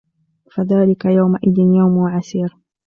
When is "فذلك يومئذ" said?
0.55-1.57